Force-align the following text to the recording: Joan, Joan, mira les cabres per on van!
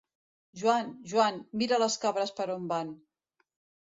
Joan, 0.59 0.87
Joan, 1.11 1.37
mira 1.63 1.79
les 1.83 1.97
cabres 2.05 2.33
per 2.39 2.47
on 2.55 2.65
van! 2.73 2.91